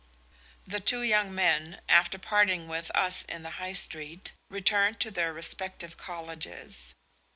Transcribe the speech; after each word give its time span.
The 0.65 0.79
two 0.79 1.03
young 1.03 1.31
men, 1.35 1.79
after 1.87 2.17
parting 2.17 2.67
with 2.67 2.89
us 2.95 3.21
in 3.21 3.43
the 3.43 3.51
High 3.61 3.73
Street, 3.73 4.31
returned 4.49 4.99
to 5.01 5.11
their 5.11 5.31
respective 5.31 5.95
colleges. 5.95 6.95